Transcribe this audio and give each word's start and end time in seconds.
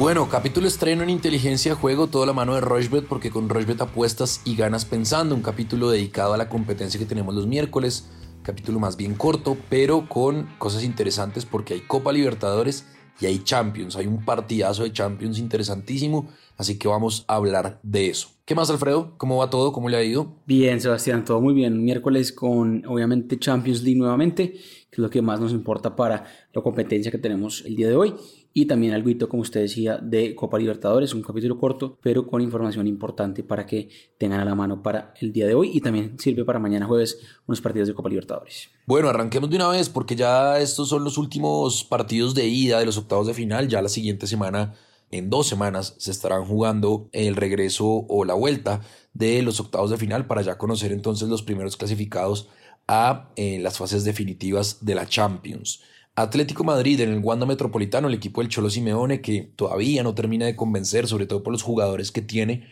Bueno, 0.00 0.30
capítulo 0.30 0.66
estreno 0.66 1.02
en 1.02 1.10
Inteligencia 1.10 1.74
Juego, 1.74 2.06
toda 2.06 2.24
la 2.24 2.32
mano 2.32 2.54
de 2.54 2.62
Rochbet, 2.62 3.04
porque 3.06 3.30
con 3.30 3.50
Rochbet 3.50 3.82
apuestas 3.82 4.40
y 4.46 4.56
ganas 4.56 4.86
pensando. 4.86 5.34
Un 5.34 5.42
capítulo 5.42 5.90
dedicado 5.90 6.32
a 6.32 6.38
la 6.38 6.48
competencia 6.48 6.98
que 6.98 7.04
tenemos 7.04 7.34
los 7.34 7.46
miércoles. 7.46 8.08
Capítulo 8.42 8.80
más 8.80 8.96
bien 8.96 9.14
corto, 9.14 9.58
pero 9.68 10.08
con 10.08 10.48
cosas 10.56 10.84
interesantes 10.84 11.44
porque 11.44 11.74
hay 11.74 11.80
Copa 11.80 12.14
Libertadores 12.14 12.86
y 13.20 13.26
hay 13.26 13.40
Champions. 13.40 13.94
Hay 13.94 14.06
un 14.06 14.24
partidazo 14.24 14.84
de 14.84 14.92
Champions 14.94 15.38
interesantísimo, 15.38 16.30
así 16.56 16.78
que 16.78 16.88
vamos 16.88 17.26
a 17.28 17.34
hablar 17.34 17.78
de 17.82 18.08
eso. 18.08 18.28
¿Qué 18.46 18.54
más, 18.54 18.70
Alfredo? 18.70 19.12
¿Cómo 19.18 19.36
va 19.36 19.50
todo? 19.50 19.70
¿Cómo 19.70 19.90
le 19.90 19.98
ha 19.98 20.02
ido? 20.02 20.34
Bien, 20.46 20.80
Sebastián, 20.80 21.26
todo 21.26 21.42
muy 21.42 21.52
bien. 21.52 21.84
Miércoles 21.84 22.32
con, 22.32 22.86
obviamente, 22.86 23.38
Champions 23.38 23.82
League 23.82 23.98
nuevamente, 23.98 24.52
que 24.52 24.92
es 24.92 24.98
lo 24.98 25.10
que 25.10 25.20
más 25.20 25.40
nos 25.40 25.52
importa 25.52 25.94
para 25.94 26.24
la 26.54 26.62
competencia 26.62 27.12
que 27.12 27.18
tenemos 27.18 27.62
el 27.66 27.76
día 27.76 27.88
de 27.88 27.96
hoy 27.96 28.14
y 28.52 28.66
también 28.66 28.94
algo, 28.94 29.10
como 29.28 29.42
usted 29.42 29.60
decía, 29.60 29.98
de 29.98 30.34
Copa 30.34 30.58
Libertadores, 30.58 31.14
un 31.14 31.22
capítulo 31.22 31.58
corto, 31.58 31.98
pero 32.02 32.26
con 32.26 32.40
información 32.40 32.86
importante 32.86 33.44
para 33.44 33.64
que 33.64 33.88
tengan 34.18 34.40
a 34.40 34.44
la 34.44 34.54
mano 34.54 34.82
para 34.82 35.14
el 35.20 35.32
día 35.32 35.46
de 35.46 35.54
hoy 35.54 35.70
y 35.72 35.80
también 35.80 36.18
sirve 36.18 36.44
para 36.44 36.58
mañana 36.58 36.86
jueves 36.86 37.18
unos 37.46 37.60
partidos 37.60 37.88
de 37.88 37.94
Copa 37.94 38.08
Libertadores. 38.08 38.68
Bueno, 38.86 39.08
arranquemos 39.08 39.50
de 39.50 39.56
una 39.56 39.68
vez 39.68 39.88
porque 39.88 40.16
ya 40.16 40.58
estos 40.58 40.88
son 40.88 41.04
los 41.04 41.16
últimos 41.16 41.84
partidos 41.84 42.34
de 42.34 42.46
ida 42.46 42.80
de 42.80 42.86
los 42.86 42.98
octavos 42.98 43.26
de 43.26 43.34
final, 43.34 43.68
ya 43.68 43.82
la 43.82 43.88
siguiente 43.88 44.26
semana, 44.26 44.74
en 45.12 45.30
dos 45.30 45.46
semanas, 45.46 45.94
se 45.98 46.10
estarán 46.10 46.44
jugando 46.44 47.08
el 47.12 47.36
regreso 47.36 47.86
o 47.86 48.24
la 48.24 48.34
vuelta 48.34 48.80
de 49.12 49.42
los 49.42 49.60
octavos 49.60 49.90
de 49.90 49.96
final 49.96 50.26
para 50.26 50.42
ya 50.42 50.58
conocer 50.58 50.92
entonces 50.92 51.28
los 51.28 51.42
primeros 51.42 51.76
clasificados 51.76 52.48
a 52.86 53.30
eh, 53.36 53.60
las 53.60 53.78
fases 53.78 54.02
definitivas 54.02 54.84
de 54.84 54.96
la 54.96 55.06
Champions. 55.06 55.82
Atlético 56.16 56.64
Madrid 56.64 57.00
en 57.00 57.10
el 57.10 57.20
Wanda 57.20 57.46
Metropolitano, 57.46 58.08
el 58.08 58.14
equipo 58.14 58.40
del 58.40 58.50
Cholo 58.50 58.70
Simeone, 58.70 59.20
que 59.20 59.50
todavía 59.56 60.02
no 60.02 60.14
termina 60.14 60.46
de 60.46 60.56
convencer, 60.56 61.06
sobre 61.06 61.26
todo 61.26 61.42
por 61.42 61.52
los 61.52 61.62
jugadores 61.62 62.12
que 62.12 62.22
tiene 62.22 62.68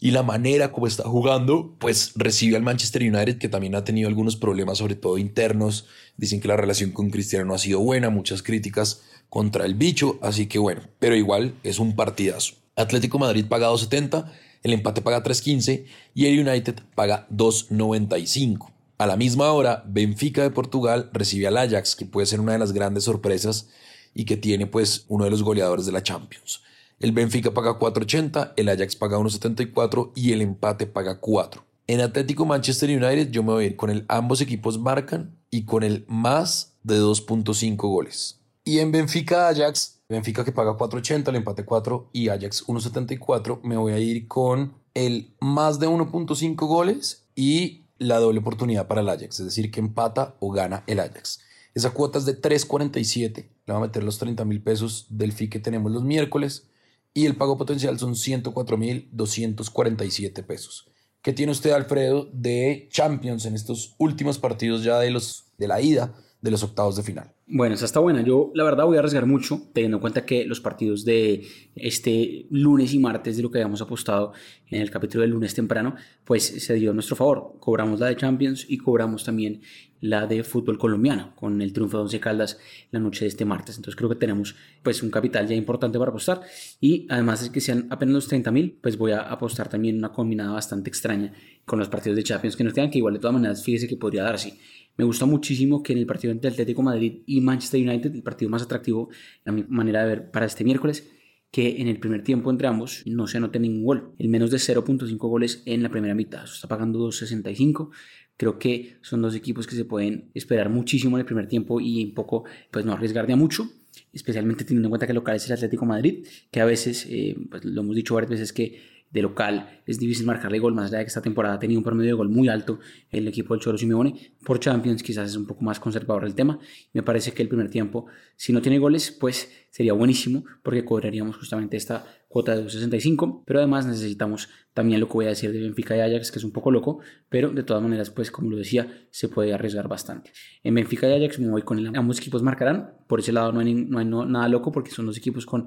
y 0.00 0.12
la 0.12 0.22
manera 0.22 0.72
como 0.72 0.86
está 0.86 1.04
jugando, 1.04 1.76
pues 1.78 2.12
recibe 2.16 2.56
al 2.56 2.62
Manchester 2.62 3.02
United, 3.02 3.36
que 3.36 3.50
también 3.50 3.74
ha 3.74 3.84
tenido 3.84 4.08
algunos 4.08 4.34
problemas, 4.34 4.78
sobre 4.78 4.94
todo 4.94 5.18
internos. 5.18 5.86
Dicen 6.16 6.40
que 6.40 6.48
la 6.48 6.56
relación 6.56 6.90
con 6.90 7.10
Cristiano 7.10 7.44
no 7.44 7.54
ha 7.54 7.58
sido 7.58 7.80
buena, 7.80 8.08
muchas 8.08 8.42
críticas 8.42 9.02
contra 9.28 9.66
el 9.66 9.74
bicho, 9.74 10.18
así 10.22 10.46
que 10.46 10.58
bueno, 10.58 10.80
pero 10.98 11.14
igual 11.14 11.54
es 11.62 11.78
un 11.78 11.94
partidazo. 11.94 12.54
Atlético 12.76 13.18
Madrid 13.18 13.44
paga 13.46 13.68
2.70, 13.68 14.32
el 14.62 14.72
empate 14.72 15.02
paga 15.02 15.22
3.15 15.22 15.84
y 16.14 16.26
el 16.26 16.48
United 16.48 16.76
paga 16.94 17.28
2.95. 17.30 18.70
A 19.00 19.06
la 19.06 19.16
misma 19.16 19.50
hora, 19.52 19.82
Benfica 19.86 20.42
de 20.42 20.50
Portugal 20.50 21.08
recibe 21.14 21.46
al 21.46 21.56
Ajax, 21.56 21.96
que 21.96 22.04
puede 22.04 22.26
ser 22.26 22.38
una 22.38 22.52
de 22.52 22.58
las 22.58 22.74
grandes 22.74 23.04
sorpresas 23.04 23.70
y 24.12 24.26
que 24.26 24.36
tiene 24.36 24.66
pues 24.66 25.06
uno 25.08 25.24
de 25.24 25.30
los 25.30 25.42
goleadores 25.42 25.86
de 25.86 25.92
la 25.92 26.02
Champions. 26.02 26.60
El 26.98 27.12
Benfica 27.12 27.54
paga 27.54 27.78
4.80, 27.78 28.52
el 28.58 28.68
Ajax 28.68 28.96
paga 28.96 29.16
1.74 29.16 30.12
y 30.14 30.34
el 30.34 30.42
empate 30.42 30.86
paga 30.86 31.18
4. 31.18 31.64
En 31.86 32.02
Atlético 32.02 32.44
Manchester 32.44 32.90
United 32.90 33.30
yo 33.30 33.42
me 33.42 33.54
voy 33.54 33.64
a 33.64 33.66
ir 33.68 33.76
con 33.76 33.88
el 33.88 34.04
ambos 34.06 34.42
equipos 34.42 34.78
marcan 34.78 35.34
y 35.50 35.64
con 35.64 35.82
el 35.82 36.04
más 36.06 36.74
de 36.82 37.00
2.5 37.00 37.76
goles. 37.76 38.38
Y 38.64 38.80
en 38.80 38.92
Benfica 38.92 39.48
Ajax, 39.48 40.02
Benfica 40.10 40.44
que 40.44 40.52
paga 40.52 40.76
4.80, 40.76 41.30
el 41.30 41.36
empate 41.36 41.64
4 41.64 42.10
y 42.12 42.28
Ajax 42.28 42.66
1.74, 42.66 43.62
me 43.62 43.78
voy 43.78 43.94
a 43.94 43.98
ir 43.98 44.28
con 44.28 44.74
el 44.92 45.32
más 45.40 45.80
de 45.80 45.88
1.5 45.88 46.54
goles 46.66 47.24
y 47.34 47.86
la 48.00 48.18
doble 48.18 48.40
oportunidad 48.40 48.88
para 48.88 49.02
el 49.02 49.08
Ajax, 49.08 49.38
es 49.38 49.46
decir, 49.46 49.70
que 49.70 49.78
empata 49.78 50.34
o 50.40 50.50
gana 50.50 50.82
el 50.88 50.98
Ajax. 50.98 51.38
Esa 51.74 51.90
cuota 51.90 52.18
es 52.18 52.24
de 52.24 52.40
3.47, 52.40 53.46
le 53.66 53.72
va 53.72 53.76
a 53.76 53.82
meter 53.82 54.02
los 54.02 54.18
30 54.18 54.44
mil 54.44 54.60
pesos 54.62 55.06
del 55.10 55.30
FI 55.32 55.48
que 55.48 55.60
tenemos 55.60 55.92
los 55.92 56.02
miércoles 56.02 56.66
y 57.14 57.26
el 57.26 57.36
pago 57.36 57.56
potencial 57.58 57.98
son 57.98 58.14
104.247 58.14 60.44
pesos. 60.44 60.88
¿Qué 61.22 61.34
tiene 61.34 61.52
usted, 61.52 61.72
Alfredo, 61.72 62.30
de 62.32 62.88
Champions 62.90 63.44
en 63.44 63.54
estos 63.54 63.94
últimos 63.98 64.38
partidos 64.38 64.82
ya 64.82 64.98
de, 64.98 65.10
los, 65.10 65.44
de 65.58 65.68
la 65.68 65.82
ida 65.82 66.14
de 66.40 66.50
los 66.50 66.62
octavos 66.62 66.96
de 66.96 67.02
final? 67.02 67.34
Bueno, 67.52 67.74
esa 67.74 67.84
está 67.84 67.98
buena. 67.98 68.22
Yo 68.22 68.52
la 68.54 68.62
verdad 68.62 68.84
voy 68.84 68.94
a 68.94 69.00
arriesgar 69.00 69.26
mucho, 69.26 69.60
teniendo 69.72 69.96
en 69.96 70.00
cuenta 70.00 70.24
que 70.24 70.44
los 70.44 70.60
partidos 70.60 71.04
de 71.04 71.44
este 71.74 72.46
lunes 72.48 72.94
y 72.94 73.00
martes 73.00 73.36
de 73.36 73.42
lo 73.42 73.50
que 73.50 73.58
habíamos 73.58 73.82
apostado 73.82 74.32
en 74.70 74.80
el 74.80 74.88
capítulo 74.88 75.22
del 75.22 75.32
lunes 75.32 75.52
temprano, 75.52 75.96
pues 76.24 76.44
se 76.44 76.74
dio 76.74 76.92
a 76.92 76.94
nuestro 76.94 77.16
favor. 77.16 77.56
Cobramos 77.58 77.98
la 77.98 78.06
de 78.06 78.14
Champions 78.14 78.66
y 78.68 78.78
cobramos 78.78 79.24
también 79.24 79.62
la 80.00 80.28
de 80.28 80.44
fútbol 80.44 80.78
colombiano 80.78 81.34
con 81.34 81.60
el 81.60 81.72
triunfo 81.72 81.96
de 81.96 82.02
Once 82.04 82.20
Caldas 82.20 82.58
la 82.92 83.00
noche 83.00 83.24
de 83.24 83.30
este 83.30 83.44
martes. 83.44 83.76
Entonces 83.76 83.96
creo 83.96 84.08
que 84.08 84.14
tenemos 84.14 84.54
pues 84.84 85.02
un 85.02 85.10
capital 85.10 85.48
ya 85.48 85.56
importante 85.56 85.98
para 85.98 86.10
apostar 86.10 86.42
y 86.80 87.08
además 87.10 87.42
de 87.42 87.50
que 87.50 87.60
sean 87.60 87.88
apenas 87.90 88.14
los 88.14 88.28
30 88.28 88.50
mil, 88.52 88.78
pues 88.80 88.96
voy 88.96 89.10
a 89.10 89.22
apostar 89.22 89.68
también 89.68 89.98
una 89.98 90.12
combinada 90.12 90.52
bastante 90.52 90.88
extraña 90.88 91.32
con 91.64 91.80
los 91.80 91.88
partidos 91.88 92.16
de 92.16 92.22
Champions 92.22 92.56
que 92.56 92.62
nos 92.62 92.74
tengan 92.74 92.92
que 92.92 92.98
igual 92.98 93.14
de 93.14 93.20
todas 93.20 93.34
maneras 93.34 93.64
fíjese 93.64 93.88
que 93.88 93.96
podría 93.96 94.22
darse. 94.22 94.56
Me 94.96 95.04
gusta 95.04 95.24
muchísimo 95.24 95.82
que 95.82 95.92
en 95.92 95.98
el 95.98 96.06
partido 96.06 96.30
entre 96.30 96.50
Atlético 96.50 96.82
Madrid 96.82 97.22
y 97.24 97.39
Manchester 97.44 97.86
United, 97.86 98.14
el 98.14 98.22
partido 98.22 98.50
más 98.50 98.62
atractivo, 98.62 99.08
a 99.44 99.52
manera 99.52 100.02
de 100.02 100.08
ver 100.08 100.30
para 100.30 100.46
este 100.46 100.64
miércoles, 100.64 101.10
que 101.50 101.80
en 101.80 101.88
el 101.88 101.98
primer 101.98 102.22
tiempo 102.22 102.50
entre 102.50 102.68
ambos 102.68 103.02
no 103.06 103.26
se 103.26 103.38
anote 103.38 103.58
ningún 103.58 103.84
gol, 103.84 104.14
el 104.18 104.28
menos 104.28 104.50
de 104.50 104.58
0.5 104.58 105.16
goles 105.18 105.62
en 105.66 105.82
la 105.82 105.88
primera 105.88 106.14
mitad, 106.14 106.44
eso 106.44 106.54
está 106.54 106.68
pagando 106.68 106.98
2.65. 107.08 107.90
Creo 108.36 108.58
que 108.58 108.96
son 109.02 109.20
dos 109.20 109.34
equipos 109.34 109.66
que 109.66 109.76
se 109.76 109.84
pueden 109.84 110.30
esperar 110.32 110.70
muchísimo 110.70 111.16
en 111.16 111.20
el 111.20 111.26
primer 111.26 111.46
tiempo 111.46 111.80
y 111.80 112.04
un 112.04 112.14
poco, 112.14 112.44
pues 112.70 112.84
no 112.86 112.92
arriesgar 112.92 113.26
de 113.26 113.36
mucho, 113.36 113.68
especialmente 114.12 114.64
teniendo 114.64 114.86
en 114.86 114.90
cuenta 114.90 115.06
que 115.06 115.12
el 115.12 115.16
local 115.16 115.36
es 115.36 115.46
el 115.46 115.52
Atlético 115.52 115.84
Madrid, 115.84 116.24
que 116.50 116.60
a 116.60 116.64
veces, 116.64 117.06
eh, 117.10 117.36
pues 117.50 117.64
lo 117.64 117.82
hemos 117.82 117.96
dicho 117.96 118.14
varias 118.14 118.30
veces, 118.30 118.52
que 118.52 118.80
de 119.10 119.22
local 119.22 119.82
es 119.86 119.98
difícil 119.98 120.24
marcarle 120.24 120.58
gol, 120.60 120.74
más 120.74 120.88
allá 120.88 120.98
de 120.98 121.04
que 121.04 121.08
esta 121.08 121.20
temporada 121.20 121.56
ha 121.56 121.58
tenido 121.58 121.78
un 121.80 121.84
promedio 121.84 122.10
de 122.10 122.16
gol 122.16 122.28
muy 122.28 122.48
alto 122.48 122.78
el 123.10 123.26
equipo 123.26 123.54
del 123.54 123.62
Cholo 123.62 123.76
Simeone. 123.76 124.34
Por 124.44 124.60
Champions 124.60 125.02
quizás 125.02 125.30
es 125.30 125.36
un 125.36 125.46
poco 125.46 125.64
más 125.64 125.80
conservador 125.80 126.24
el 126.24 126.34
tema. 126.34 126.60
Me 126.92 127.02
parece 127.02 127.32
que 127.32 127.42
el 127.42 127.48
primer 127.48 127.70
tiempo, 127.70 128.06
si 128.36 128.52
no 128.52 128.62
tiene 128.62 128.78
goles, 128.78 129.10
pues 129.10 129.50
sería 129.70 129.92
buenísimo 129.92 130.44
porque 130.62 130.84
cobraríamos 130.84 131.36
justamente 131.36 131.76
esta 131.76 132.04
cuota 132.28 132.54
de 132.54 132.64
2.65, 132.64 133.42
pero 133.44 133.58
además 133.58 133.86
necesitamos 133.86 134.48
también 134.72 135.00
lo 135.00 135.08
que 135.08 135.14
voy 135.14 135.24
a 135.24 135.30
decir 135.30 135.50
de 135.52 135.60
Benfica 135.60 135.96
y 135.96 136.00
Ajax, 136.00 136.30
que 136.30 136.38
es 136.38 136.44
un 136.44 136.52
poco 136.52 136.70
loco, 136.70 137.00
pero 137.28 137.50
de 137.50 137.64
todas 137.64 137.82
maneras, 137.82 138.10
pues 138.10 138.30
como 138.30 138.50
lo 138.50 138.56
decía, 138.56 138.86
se 139.10 139.28
puede 139.28 139.52
arriesgar 139.52 139.88
bastante. 139.88 140.30
En 140.62 140.74
Benfica 140.76 141.08
y 141.08 141.12
Ajax 141.12 141.40
me 141.40 141.50
voy 141.50 141.62
con 141.62 141.80
el, 141.80 141.96
ambos 141.96 142.18
equipos 142.18 142.44
marcarán, 142.44 142.94
por 143.08 143.18
ese 143.18 143.32
lado 143.32 143.50
no 143.50 143.58
hay, 143.58 143.74
no 143.74 143.98
hay 143.98 144.06
nada 144.06 144.48
loco 144.48 144.70
porque 144.70 144.92
son 144.92 145.06
dos 145.06 145.18
equipos 145.18 145.44
con 145.44 145.66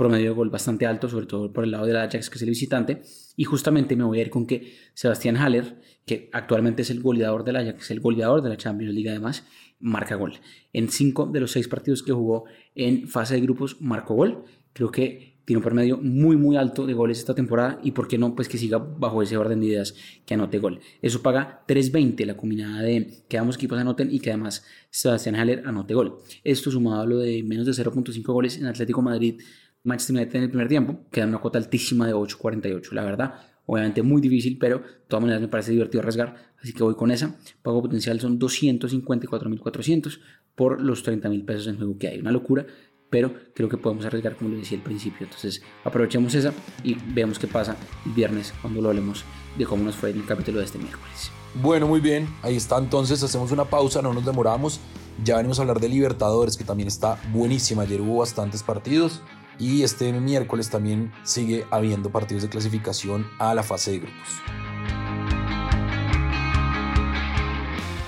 promedio 0.00 0.30
de 0.30 0.34
gol 0.34 0.48
bastante 0.48 0.86
alto, 0.86 1.10
sobre 1.10 1.26
todo 1.26 1.52
por 1.52 1.62
el 1.62 1.72
lado 1.72 1.84
del 1.84 1.96
Ajax, 1.96 2.30
que 2.30 2.36
es 2.36 2.42
el 2.42 2.48
visitante. 2.48 3.02
Y 3.36 3.44
justamente 3.44 3.96
me 3.96 4.04
voy 4.04 4.18
a 4.18 4.22
ir 4.22 4.30
con 4.30 4.46
que 4.46 4.72
Sebastián 4.94 5.36
Haller, 5.36 5.78
que 6.06 6.30
actualmente 6.32 6.80
es 6.80 6.90
el 6.90 7.02
goleador 7.02 7.44
del 7.44 7.56
Ajax, 7.56 7.90
el 7.90 8.00
goleador 8.00 8.40
de 8.40 8.48
la 8.48 8.56
Champions 8.56 8.94
League 8.94 9.10
además, 9.10 9.44
marca 9.78 10.14
gol. 10.14 10.32
En 10.72 10.88
cinco 10.88 11.26
de 11.26 11.40
los 11.40 11.52
seis 11.52 11.68
partidos 11.68 12.02
que 12.02 12.12
jugó 12.12 12.46
en 12.74 13.08
fase 13.08 13.34
de 13.34 13.42
grupos 13.42 13.76
marcó 13.82 14.14
gol. 14.14 14.44
Creo 14.72 14.90
que 14.90 15.30
tiene 15.44 15.58
un 15.58 15.64
promedio 15.64 15.98
muy 15.98 16.36
muy 16.36 16.56
alto 16.56 16.86
de 16.86 16.94
goles 16.94 17.18
esta 17.18 17.34
temporada 17.34 17.78
y 17.82 17.90
por 17.90 18.08
qué 18.08 18.16
no 18.16 18.34
pues 18.34 18.48
que 18.48 18.56
siga 18.56 18.78
bajo 18.78 19.20
ese 19.20 19.36
orden 19.36 19.60
de 19.60 19.66
ideas 19.66 19.94
que 20.24 20.32
anote 20.32 20.58
gol. 20.58 20.80
Eso 21.02 21.20
paga 21.20 21.64
3.20 21.66 22.24
la 22.24 22.36
combinada 22.36 22.82
de 22.82 23.24
que 23.28 23.36
ambos 23.36 23.56
equipos 23.56 23.78
anoten 23.78 24.10
y 24.10 24.20
que 24.20 24.30
además 24.30 24.64
Sebastián 24.90 25.34
Haller 25.34 25.62
anote 25.66 25.92
gol. 25.92 26.18
Esto 26.44 26.70
sumado 26.70 27.02
a 27.02 27.06
lo 27.06 27.18
de 27.18 27.42
menos 27.42 27.66
de 27.66 27.72
0.5 27.72 28.22
goles 28.32 28.56
en 28.58 28.66
Atlético 28.66 29.02
Madrid 29.02 29.40
Manchester 29.84 30.16
United 30.16 30.36
en 30.36 30.42
el 30.42 30.48
primer 30.50 30.68
tiempo, 30.68 31.00
queda 31.10 31.26
una 31.26 31.38
cuota 31.38 31.58
altísima 31.58 32.06
de 32.06 32.14
8.48. 32.14 32.92
La 32.92 33.04
verdad, 33.04 33.34
obviamente 33.66 34.02
muy 34.02 34.20
difícil, 34.20 34.58
pero 34.58 34.78
de 34.78 34.84
todas 35.08 35.22
maneras 35.22 35.40
me 35.40 35.48
parece 35.48 35.72
divertido 35.72 36.00
arriesgar, 36.00 36.34
así 36.60 36.72
que 36.72 36.82
voy 36.82 36.94
con 36.94 37.10
esa. 37.10 37.36
Pago 37.62 37.82
potencial 37.82 38.20
son 38.20 38.38
254.400 38.38 40.20
por 40.54 40.80
los 40.80 41.06
30.000 41.06 41.44
pesos 41.44 41.66
en 41.68 41.76
juego 41.76 41.96
que 41.98 42.08
hay. 42.08 42.18
Una 42.18 42.32
locura, 42.32 42.66
pero 43.08 43.32
creo 43.54 43.68
que 43.68 43.76
podemos 43.76 44.04
arriesgar 44.04 44.36
como 44.36 44.50
les 44.50 44.60
decía 44.60 44.78
al 44.78 44.84
principio. 44.84 45.24
Entonces 45.24 45.62
aprovechemos 45.84 46.34
esa 46.34 46.52
y 46.84 46.96
veamos 47.14 47.38
qué 47.38 47.46
pasa 47.46 47.76
el 48.06 48.12
viernes 48.12 48.52
cuando 48.60 48.80
lo 48.80 48.90
hablemos 48.90 49.24
de 49.56 49.64
cómo 49.64 49.84
nos 49.84 49.96
fue 49.96 50.10
en 50.10 50.20
el 50.20 50.26
capítulo 50.26 50.58
de 50.58 50.64
este 50.64 50.78
miércoles. 50.78 51.30
Bueno, 51.62 51.88
muy 51.88 52.00
bien, 52.00 52.28
ahí 52.42 52.56
está 52.56 52.78
entonces, 52.78 53.22
hacemos 53.22 53.50
una 53.50 53.64
pausa, 53.64 54.00
no 54.02 54.12
nos 54.12 54.24
demoramos. 54.24 54.80
Ya 55.24 55.36
venimos 55.36 55.58
a 55.58 55.62
hablar 55.62 55.80
de 55.80 55.88
Libertadores, 55.88 56.56
que 56.56 56.64
también 56.64 56.86
está 56.86 57.20
buenísima. 57.32 57.82
Ayer 57.82 58.00
hubo 58.00 58.18
bastantes 58.18 58.62
partidos. 58.62 59.20
Y 59.60 59.82
este 59.82 60.12
miércoles 60.12 60.70
también 60.70 61.12
sigue 61.22 61.66
habiendo 61.70 62.10
partidos 62.10 62.42
de 62.42 62.48
clasificación 62.48 63.28
a 63.38 63.54
la 63.54 63.62
fase 63.62 63.92
de 63.92 63.98
grupos. 64.00 64.40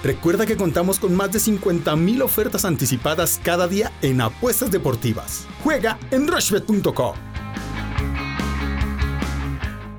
Recuerda 0.02 0.46
que 0.46 0.56
contamos 0.56 0.98
con 0.98 1.14
más 1.14 1.30
de 1.30 1.38
50.000 1.38 2.22
ofertas 2.22 2.64
anticipadas 2.64 3.40
cada 3.40 3.68
día 3.68 3.92
en 4.02 4.20
apuestas 4.20 4.72
deportivas. 4.72 5.46
Juega 5.62 5.98
en 6.10 6.26
rushbet.com. 6.26 7.14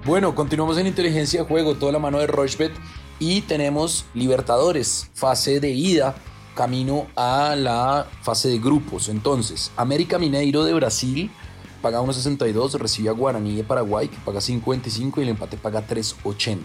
Bueno, 0.06 0.36
continuamos 0.36 0.78
en 0.78 0.88
inteligencia 0.88 1.42
de 1.42 1.48
juego, 1.48 1.76
toda 1.76 1.94
la 1.94 2.00
mano 2.00 2.20
de 2.20 2.28
Rushbet 2.28 2.74
y 3.20 3.42
tenemos 3.42 4.06
Libertadores, 4.14 5.10
fase 5.14 5.62
de 5.62 5.70
ida, 5.70 6.16
camino 6.54 7.08
a 7.16 7.56
la 7.56 8.08
fase 8.22 8.50
de 8.50 8.60
grupos. 8.60 9.10
Entonces, 9.10 9.72
América 9.76 10.20
Mineiro 10.20 10.64
de 10.64 10.74
Brasil 10.74 11.32
paga 11.82 12.02
1.62, 12.02 12.74
recibe 12.76 13.10
a 13.10 13.12
Guaraní 13.12 13.56
de 13.56 13.64
Paraguay 13.64 14.08
que 14.08 14.18
paga 14.18 14.40
5.25 14.40 15.18
y 15.18 15.22
el 15.22 15.30
empate 15.30 15.58
paga 15.58 15.86
3.80. 15.86 16.60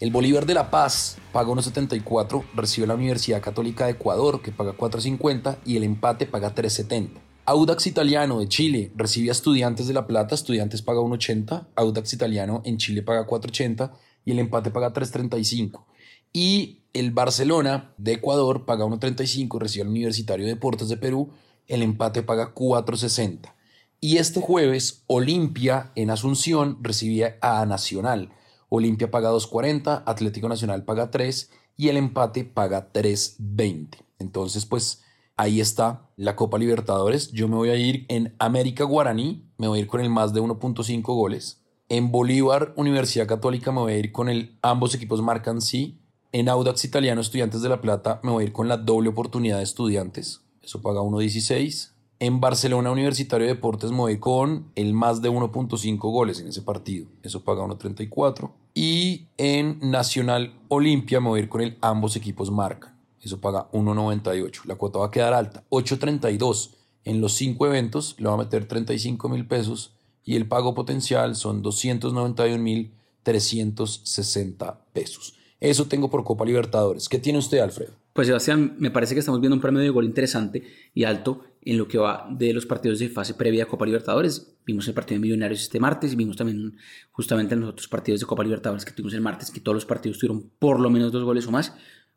El 0.00 0.10
Bolívar 0.10 0.44
de 0.46 0.54
La 0.54 0.70
Paz 0.70 1.16
paga 1.32 1.48
1.74, 1.48 2.44
recibe 2.54 2.84
a 2.84 2.88
la 2.88 2.94
Universidad 2.94 3.40
Católica 3.40 3.86
de 3.86 3.92
Ecuador 3.92 4.42
que 4.42 4.50
paga 4.50 4.76
4.50 4.76 5.58
y 5.64 5.76
el 5.76 5.84
empate 5.84 6.26
paga 6.26 6.54
3.70. 6.54 7.20
Audax 7.46 7.86
Italiano 7.86 8.40
de 8.40 8.48
Chile 8.48 8.90
recibe 8.96 9.28
a 9.28 9.32
Estudiantes 9.32 9.86
de 9.86 9.94
La 9.94 10.06
Plata, 10.06 10.34
Estudiantes 10.34 10.82
paga 10.82 11.00
1.80, 11.00 11.68
Audax 11.76 12.12
Italiano 12.12 12.62
en 12.64 12.78
Chile 12.78 13.02
paga 13.02 13.26
4.80 13.26 13.92
y 14.24 14.32
el 14.32 14.38
empate 14.38 14.70
paga 14.70 14.92
3.35. 14.92 15.84
Y 16.32 16.83
el 16.94 17.10
Barcelona 17.10 17.92
de 17.98 18.14
Ecuador 18.14 18.64
paga 18.64 18.86
1.35, 18.86 19.58
recibe 19.58 19.82
al 19.82 19.88
Universitario 19.88 20.46
de 20.46 20.54
Deportes 20.54 20.88
de 20.88 20.96
Perú, 20.96 21.30
el 21.66 21.82
empate 21.82 22.22
paga 22.22 22.54
4.60. 22.54 23.52
Y 24.00 24.18
este 24.18 24.40
jueves, 24.40 25.02
Olimpia 25.06 25.90
en 25.96 26.10
Asunción 26.10 26.78
recibe 26.82 27.36
a 27.42 27.66
Nacional. 27.66 28.30
Olimpia 28.68 29.10
paga 29.10 29.30
2.40, 29.30 30.04
Atlético 30.06 30.48
Nacional 30.48 30.84
paga 30.84 31.10
3 31.10 31.50
y 31.76 31.88
el 31.88 31.96
empate 31.96 32.44
paga 32.44 32.92
3.20. 32.92 33.96
Entonces, 34.18 34.64
pues 34.66 35.02
ahí 35.36 35.60
está 35.60 36.10
la 36.16 36.36
Copa 36.36 36.58
Libertadores. 36.58 37.32
Yo 37.32 37.48
me 37.48 37.56
voy 37.56 37.70
a 37.70 37.76
ir 37.76 38.06
en 38.08 38.34
América 38.38 38.84
Guaraní, 38.84 39.50
me 39.58 39.68
voy 39.68 39.78
a 39.78 39.82
ir 39.82 39.88
con 39.88 40.00
el 40.00 40.10
más 40.10 40.32
de 40.32 40.40
1.5 40.40 41.02
goles. 41.02 41.62
En 41.88 42.12
Bolívar, 42.12 42.72
Universidad 42.76 43.26
Católica, 43.26 43.72
me 43.72 43.80
voy 43.80 43.92
a 43.94 43.98
ir 43.98 44.12
con 44.12 44.28
el 44.28 44.58
ambos 44.62 44.94
equipos 44.94 45.22
marcan 45.22 45.60
sí. 45.60 46.03
En 46.34 46.48
Audax 46.48 46.84
Italiano, 46.84 47.20
Estudiantes 47.20 47.62
de 47.62 47.68
La 47.68 47.80
Plata, 47.80 48.18
me 48.24 48.32
voy 48.32 48.42
a 48.42 48.46
ir 48.48 48.52
con 48.52 48.66
la 48.66 48.76
doble 48.76 49.08
oportunidad 49.08 49.58
de 49.58 49.62
estudiantes. 49.62 50.40
Eso 50.64 50.82
paga 50.82 51.00
1.16. 51.00 51.92
En 52.18 52.40
Barcelona 52.40 52.90
Universitario 52.90 53.46
de 53.46 53.54
Deportes 53.54 53.92
me 53.92 53.98
voy 53.98 54.18
con 54.18 54.72
el 54.74 54.94
más 54.94 55.22
de 55.22 55.30
1.5 55.30 55.96
goles 55.96 56.40
en 56.40 56.48
ese 56.48 56.62
partido. 56.62 57.06
Eso 57.22 57.44
paga 57.44 57.62
1.34. 57.62 58.50
Y 58.74 59.28
en 59.36 59.78
Nacional 59.78 60.58
Olimpia 60.66 61.20
me 61.20 61.28
voy 61.28 61.38
a 61.38 61.42
ir 61.44 61.48
con 61.48 61.60
el 61.60 61.78
ambos 61.80 62.16
equipos 62.16 62.50
marcan. 62.50 62.98
Eso 63.20 63.40
paga 63.40 63.70
1.98. 63.70 64.64
La 64.64 64.74
cuota 64.74 64.98
va 64.98 65.06
a 65.06 65.10
quedar 65.12 65.34
alta. 65.34 65.62
8.32. 65.70 66.70
En 67.04 67.20
los 67.20 67.34
cinco 67.34 67.64
eventos 67.68 68.16
le 68.18 68.26
va 68.26 68.34
a 68.34 68.38
meter 68.38 68.66
35 68.66 69.28
mil 69.28 69.46
pesos 69.46 69.92
y 70.24 70.34
el 70.34 70.48
pago 70.48 70.74
potencial 70.74 71.36
son 71.36 71.62
291 71.62 72.60
mil 72.60 72.92
360 73.22 74.80
pesos. 74.92 75.38
Eso 75.60 75.86
tengo 75.86 76.10
por 76.10 76.24
Copa 76.24 76.44
Libertadores. 76.44 77.08
¿Qué 77.08 77.18
tiene 77.18 77.38
usted, 77.38 77.58
Alfredo? 77.58 77.92
Pues 78.12 78.26
Sebastián, 78.26 78.76
me 78.78 78.90
parece 78.90 79.14
que 79.14 79.20
estamos 79.20 79.40
viendo 79.40 79.56
un 79.56 79.62
premio 79.62 79.80
de 79.80 79.88
gol 79.88 80.04
interesante 80.04 80.62
y 80.92 81.04
alto 81.04 81.44
en 81.62 81.78
lo 81.78 81.88
que 81.88 81.98
va 81.98 82.26
de 82.30 82.52
los 82.52 82.66
partidos 82.66 82.98
de 82.98 83.08
fase 83.08 83.34
previa 83.34 83.64
a 83.64 83.66
Copa 83.66 83.86
Libertadores. 83.86 84.54
Vimos 84.66 84.86
el 84.88 84.94
partido 84.94 85.16
de 85.16 85.22
Millonarios 85.22 85.62
este 85.62 85.80
martes 85.80 86.12
y 86.12 86.16
vimos 86.16 86.36
también 86.36 86.76
justamente 87.12 87.54
en 87.54 87.60
los 87.60 87.70
otros 87.70 87.88
partidos 87.88 88.20
de 88.20 88.26
Copa 88.26 88.44
Libertadores 88.44 88.84
que 88.84 88.92
tuvimos 88.92 89.14
el 89.14 89.20
martes, 89.20 89.50
que 89.50 89.60
todos 89.60 89.74
los 89.74 89.86
partidos 89.86 90.18
tuvieron 90.18 90.50
por 90.58 90.80
lo 90.80 90.90
menos 90.90 91.12
dos 91.12 91.24
goles 91.24 91.46
o 91.46 91.50
más. 91.50 91.74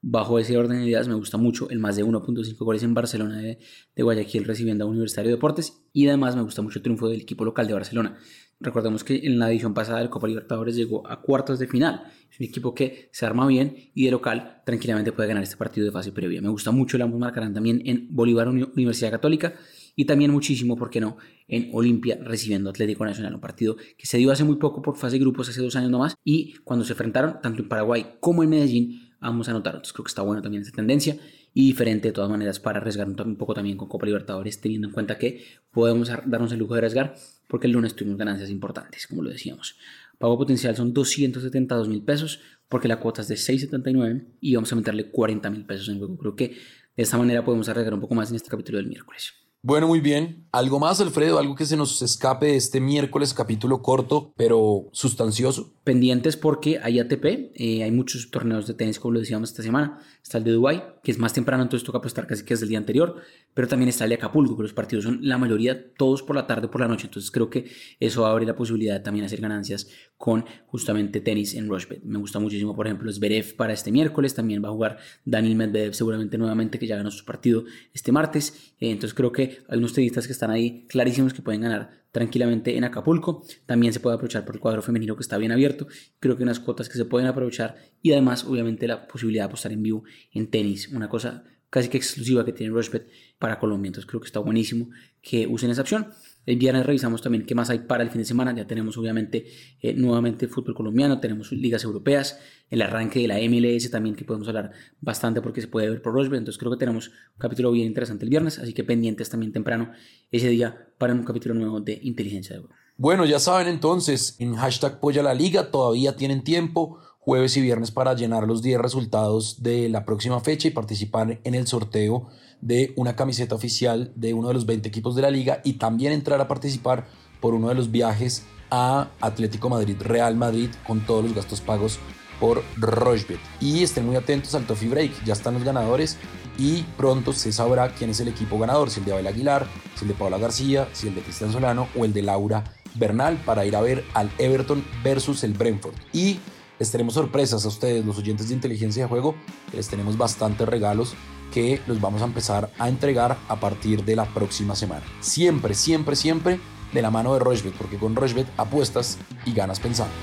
Bajo 0.10 0.40
ese 0.40 0.56
orden 0.56 0.80
de 0.80 0.86
ideas 0.86 1.10
me 1.10 1.16
gusta 1.16 1.36
mucho 1.36 1.70
el 1.70 1.80
más 1.80 1.98
de 1.98 2.06
1.5 2.06 2.56
goles 2.60 2.82
en 2.82 2.94
Barcelona 2.94 3.40
de, 3.40 3.58
Guayaquil 3.98 4.46
recibiendo 4.46 4.86
a 4.86 4.88
Universitario 4.88 5.28
de 5.28 5.36
Deportes 5.36 5.84
y 5.92 6.08
además 6.08 6.34
me 6.34 6.44
gusta 6.44 6.62
mucho 6.62 6.80
el 6.80 6.84
triunfo 6.84 7.10
del 7.10 7.20
equipo 7.20 7.44
local 7.44 7.68
de 7.68 7.74
Barcelona. 7.74 8.18
Recordemos 8.62 9.04
que 9.04 9.18
en 9.26 9.38
la 9.38 9.52
edición 9.52 9.74
pasada 9.74 10.00
del 10.00 10.10
Copa 10.10 10.30
Libertadores 10.30 10.78
llegó 10.78 11.06
a 11.06 11.22
cuartos 11.22 11.60
de 11.60 11.68
final. 11.68 12.04
Es 12.32 12.40
un 12.40 12.46
equipo 12.46 12.74
que 12.74 13.10
se 13.12 13.26
arma 13.26 13.46
bien 13.48 13.76
y 13.94 14.06
de 14.06 14.12
local 14.12 14.62
tranquilamente 14.66 15.12
puede 15.12 15.28
ganar 15.28 15.44
este 15.44 15.58
partido 15.58 15.84
de 15.84 15.92
fase 15.92 16.14
previa. 16.14 16.42
Me 16.42 16.48
gusta 16.48 16.72
mucho, 16.72 16.96
el 16.96 17.04
ambos 17.04 17.20
marcarán 17.20 17.54
también 17.54 17.82
en 17.84 18.08
Bolívar 18.10 18.48
Universidad 18.48 19.12
Católica 19.12 19.56
y 19.94 20.06
también 20.06 20.32
muchísimo, 20.32 20.78
¿por 20.78 20.90
qué 20.90 21.02
no?, 21.02 21.18
en 21.50 21.70
Olimpia 21.74 22.18
recibiendo 22.22 22.70
Atlético 22.70 23.04
Nacional, 23.04 23.34
un 23.34 23.42
partido 23.42 23.76
que 23.98 24.06
se 24.06 24.18
dio 24.20 24.32
hace 24.32 24.46
muy 24.46 24.56
poco 24.56 24.82
por 24.82 24.96
fase 24.96 25.16
de 25.16 25.20
grupos, 25.20 25.50
hace 25.50 25.62
dos 25.62 25.76
años 25.76 25.90
nomás, 25.90 26.16
y 26.24 26.54
cuando 26.64 26.86
se 26.86 26.94
enfrentaron, 26.94 27.42
tanto 27.42 27.64
en 27.64 27.68
Paraguay 27.68 28.06
como 28.20 28.44
en 28.44 28.50
Medellín, 28.50 29.07
ambos 29.20 29.50
anotaron. 29.50 29.78
Entonces 29.78 29.94
creo 29.94 30.04
que 30.04 30.10
está 30.10 30.22
bueno 30.22 30.42
también 30.42 30.64
esta 30.64 30.76
tendencia 30.76 31.18
y 31.54 31.68
diferente 31.68 32.10
de 32.10 32.12
todas 32.14 32.30
maneras 32.30 32.60
para 32.60 32.80
arriesgar 32.80 33.08
un 33.08 33.36
poco 33.36 33.54
también 33.54 33.78
con 33.78 33.88
Copa 33.88 34.06
Libertadores, 34.06 34.62
teniendo 34.62 34.88
en 34.88 34.94
cuenta 34.94 35.18
que 35.18 35.44
podemos 35.72 36.10
darnos 36.26 36.52
el 36.52 36.60
lujo 36.60 36.74
de 36.74 36.80
arriesgar 36.80 37.16
porque 37.48 37.68
el 37.68 37.74
lunes 37.74 37.96
tuvimos 37.96 38.18
ganancias 38.18 38.50
importantes, 38.50 39.08
como 39.08 39.24
lo 39.24 39.30
decíamos. 39.30 39.76
Pago 40.18 40.38
potencial 40.38 40.76
son 40.76 40.94
272 40.94 41.88
mil 41.88 42.04
pesos 42.04 42.42
porque 42.70 42.88
la 42.88 43.00
cuota 43.00 43.22
es 43.22 43.28
de 43.28 43.36
6.79 43.36 44.26
y 44.42 44.56
vamos 44.56 44.72
a 44.72 44.76
meterle 44.76 45.10
40 45.10 45.50
mil 45.50 45.66
pesos 45.66 45.90
en 45.90 46.00
juego. 46.00 46.18
Creo 46.18 46.36
que 46.36 46.48
de 46.96 47.04
esta 47.04 47.18
manera 47.18 47.46
podemos 47.46 47.70
arriesgar 47.70 47.94
un 47.94 48.02
poco 48.02 48.16
más 48.16 48.30
en 48.30 48.36
este 48.36 48.50
capítulo 48.50 48.78
del 48.78 48.88
miércoles. 48.88 49.34
Bueno, 49.68 49.86
muy 49.86 50.00
bien. 50.00 50.48
¿Algo 50.54 50.80
más, 50.80 51.02
Alfredo? 51.02 51.40
¿Algo 51.40 51.54
que 51.54 51.66
se 51.66 51.76
nos 51.76 52.02
escape 52.02 52.46
de 52.46 52.56
este 52.56 52.80
miércoles 52.80 53.34
capítulo 53.34 53.82
corto, 53.82 54.32
pero 54.38 54.88
sustancioso? 54.94 55.74
Pendientes 55.84 56.38
porque 56.38 56.80
hay 56.82 57.02
ATP, 57.02 57.52
eh, 57.54 57.84
hay 57.84 57.92
muchos 57.92 58.32
torneos 58.32 58.66
de 58.66 58.76
tenis, 58.76 58.98
como 58.98 59.16
lo 59.16 59.20
decíamos 59.20 59.50
esta 59.50 59.64
semana. 59.64 60.00
Está 60.24 60.38
el 60.38 60.46
de 60.46 60.52
Dubai, 60.52 60.96
que 61.04 61.12
es 61.12 61.20
más 61.20 61.34
temprano, 61.34 61.64
entonces 61.64 61.86
toca 61.86 61.98
apostar 61.98 62.28
casi 62.28 62.46
que 62.46 62.54
es 62.54 62.62
el 62.62 62.70
día 62.70 62.78
anterior. 62.78 63.18
Pero 63.54 63.68
también 63.68 63.90
está 63.90 64.06
el 64.06 64.12
de 64.12 64.16
Acapulco, 64.16 64.56
que 64.56 64.64
los 64.64 64.72
partidos 64.72 65.04
son 65.04 65.20
la 65.22 65.38
mayoría 65.38 65.94
todos 65.96 66.24
por 66.24 66.38
la 66.38 66.48
tarde 66.48 66.68
o 66.68 66.72
por 66.72 66.80
la 66.80 66.88
noche. 66.88 67.08
Entonces 67.08 67.30
creo 67.30 67.50
que 67.50 67.70
eso 68.00 68.26
abre 68.26 68.46
la 68.46 68.56
posibilidad 68.56 68.94
de 68.94 69.02
también 69.02 69.26
hacer 69.26 69.42
ganancias 69.42 69.90
con 70.18 70.46
justamente 70.66 71.22
tenis 71.22 71.54
en 71.54 71.70
Rushbet. 71.70 72.04
Me 72.04 72.18
gusta 72.18 72.40
muchísimo, 72.40 72.76
por 72.76 72.88
ejemplo, 72.88 73.12
Zverev 73.12 73.56
para 73.56 73.74
este 73.74 73.92
miércoles. 73.92 74.34
También 74.34 74.64
va 74.64 74.70
a 74.70 74.72
jugar 74.72 74.98
Daniel 75.26 75.56
Medvedev 75.56 75.94
seguramente 75.94 76.38
nuevamente, 76.38 76.80
que 76.80 76.88
ya 76.88 76.98
ganó 76.98 77.12
su 77.12 77.24
partido 77.24 77.66
este 77.94 78.12
martes. 78.12 78.74
Eh, 78.80 78.90
entonces 78.90 79.14
creo 79.14 79.32
que 79.32 79.60
hay 79.70 79.78
unos 79.78 79.94
tenistas 79.94 80.26
que 80.26 80.34
están 80.34 80.50
ahí 80.50 80.86
clarísimos 80.88 81.34
que 81.34 81.42
pueden 81.42 81.62
ganar 81.62 82.06
tranquilamente 82.12 82.76
en 82.76 82.84
Acapulco. 82.84 83.46
También 83.68 83.94
se 83.94 84.00
puede 84.00 84.16
aprovechar 84.16 84.44
por 84.44 84.56
el 84.56 84.62
cuadro 84.62 84.82
femenino 84.82 85.16
que 85.16 85.22
está 85.22 85.38
bien 85.38 85.52
abierto. 85.52 85.88
Creo 86.20 86.36
que 86.36 86.44
unas 86.44 86.60
cuotas 86.60 86.90
que 86.90 86.98
se 86.98 87.06
pueden 87.06 87.28
aprovechar 87.28 87.78
y 88.02 88.12
además 88.12 88.44
obviamente 88.44 88.88
la 88.88 89.08
posibilidad 89.08 89.44
de 89.44 89.48
apostar 89.48 89.72
en 89.72 89.84
vivo 89.84 90.04
en 90.32 90.48
tenis, 90.50 90.88
una 90.90 91.10
cosa 91.10 91.44
casi 91.70 91.90
que 91.90 91.98
exclusiva 91.98 92.46
que 92.46 92.54
tiene 92.54 92.74
Rushbet 92.74 93.08
para 93.38 93.60
Colombia. 93.60 93.90
Entonces 93.90 94.10
creo 94.10 94.22
que 94.22 94.28
está 94.28 94.40
buenísimo 94.40 94.90
que 95.22 95.46
usen 95.46 95.70
esa 95.70 95.82
opción. 95.82 96.08
El 96.48 96.56
viernes 96.56 96.86
revisamos 96.86 97.22
también 97.22 97.46
qué 97.46 97.54
más 97.56 97.70
hay 97.70 97.80
para 97.80 98.04
el 98.04 98.10
fin 98.10 98.20
de 98.20 98.26
semana. 98.26 98.56
Ya 98.56 98.66
tenemos 98.66 98.98
obviamente 98.98 99.46
eh, 99.82 99.94
nuevamente 99.94 100.48
fútbol 100.48 100.74
colombiano, 100.74 101.20
tenemos 101.20 101.52
ligas 101.52 101.84
europeas, 101.84 102.40
el 102.70 102.82
arranque 102.82 103.20
de 103.20 103.28
la 103.28 103.36
MLS 103.38 103.92
también 103.92 104.16
que 104.16 104.24
podemos 104.24 104.48
hablar 104.48 104.72
bastante 105.02 105.42
porque 105.42 105.60
se 105.60 105.68
puede 105.68 105.90
ver 105.90 106.02
por 106.02 106.14
Rosberg. 106.14 106.38
Entonces 106.40 106.58
creo 106.58 106.72
que 106.72 106.78
tenemos 106.78 107.10
un 107.10 107.38
capítulo 107.38 107.70
bien 107.72 107.88
interesante 107.88 108.24
el 108.24 108.30
viernes, 108.30 108.60
así 108.60 108.74
que 108.74 108.86
pendientes 108.86 109.30
también 109.30 109.52
temprano 109.52 109.92
ese 110.32 110.48
día 110.48 110.88
para 110.98 111.14
un 111.14 111.24
capítulo 111.24 111.54
nuevo 111.54 111.82
de 111.82 112.00
Inteligencia 112.02 112.56
de 112.56 112.64
Oro. 112.64 112.74
Bueno, 112.96 113.26
ya 113.26 113.40
saben 113.40 113.68
entonces, 113.68 114.38
en 114.40 114.56
hashtag 114.56 115.02
Polla 115.02 115.22
la 115.22 115.34
Liga 115.34 115.70
todavía 115.70 116.16
tienen 116.16 116.46
tiempo 116.46 116.98
jueves 117.28 117.58
y 117.58 117.62
viernes 117.62 117.92
para 117.92 118.14
llenar 118.14 118.48
los 118.48 118.62
10 118.62 118.80
resultados 118.80 119.62
de 119.62 119.90
la 119.90 120.06
próxima 120.06 120.40
fecha 120.40 120.70
y 120.70 120.72
participar 120.72 121.42
en 121.44 121.56
el 121.56 121.68
sorteo 121.68 122.30
de 122.62 122.94
una 122.96 123.18
camiseta 123.18 123.54
oficial 123.54 124.14
de 124.16 124.34
uno 124.34 124.48
de 124.48 124.54
los 124.54 124.66
20 124.66 124.88
equipos 124.88 125.14
de 125.14 125.24
la 125.24 125.30
liga 125.30 125.60
y 125.66 125.74
también 125.74 126.14
entrar 126.14 126.40
a 126.40 126.48
participar 126.48 127.06
por 127.42 127.54
uno 127.54 127.68
de 127.68 127.76
los 127.76 127.92
viajes 127.92 128.46
a 128.72 129.10
Atlético 129.20 129.68
Madrid, 129.68 129.98
Real 130.00 130.38
Madrid, 130.38 130.70
con 130.88 131.06
todos 131.06 131.26
los 131.26 131.36
gastos 131.36 131.60
pagos 131.60 132.00
por 132.40 132.64
Rochebet. 132.78 133.42
Y 133.60 133.84
estén 133.84 134.06
muy 134.06 134.16
atentos 134.16 134.56
al 134.56 134.66
Toffee 134.66 134.88
Break, 134.88 135.26
ya 135.26 135.34
están 135.34 135.56
los 135.56 135.66
ganadores 135.66 136.16
y 136.58 136.84
pronto 136.96 137.34
se 137.34 137.52
sabrá 137.52 137.94
quién 137.94 138.12
es 138.12 138.22
el 138.22 138.30
equipo 138.30 138.58
ganador, 138.58 138.90
si 138.90 139.02
el 139.02 139.06
de 139.06 139.12
Abel 139.12 139.28
Aguilar, 139.28 139.68
si 139.96 140.06
el 140.06 140.08
de 140.08 140.14
Paula 140.14 140.38
García, 140.38 140.88
si 140.94 141.10
el 141.10 141.16
de 141.16 141.24
Cristian 141.24 141.52
Solano 141.52 141.90
o 141.94 142.06
el 142.06 142.14
de 142.14 142.22
Laura 142.22 142.64
Bernal 142.96 143.36
para 143.46 143.66
ir 143.66 143.76
a 143.76 143.82
ver 143.82 144.06
al 144.14 144.32
Everton 144.38 144.82
versus 145.04 145.44
el 145.44 145.52
Brentford. 145.52 145.94
Y 146.14 146.40
les 146.80 146.92
tenemos 146.92 147.16
sorpresas 147.16 147.66
a 147.66 147.68
ustedes, 147.68 148.06
los 148.06 148.18
oyentes 148.18 148.50
de 148.50 148.56
inteligencia 148.56 149.04
de 149.04 149.10
juego. 149.10 149.36
Les 149.74 149.88
tenemos 149.88 150.18
bastantes 150.18 150.68
regalos 150.68 151.16
que 151.52 151.82
los 151.88 152.00
vamos 152.00 152.22
a 152.22 152.26
empezar 152.26 152.72
a 152.78 152.90
entregar 152.90 153.38
a 153.48 153.60
partir 153.60 154.04
de 154.04 154.16
la 154.16 154.26
próxima 154.26 154.76
semana. 154.76 155.06
Siempre, 155.22 155.74
siempre, 155.74 156.16
siempre 156.16 156.60
de 156.94 157.02
la 157.02 157.12
mano 157.12 157.34
de 157.34 157.40
Rochbet, 157.40 157.74
porque 157.74 157.98
con 157.98 158.16
Rochbet 158.16 158.48
apuestas 158.58 159.18
y 159.46 159.54
ganas 159.54 159.80
pensando. 159.80 160.14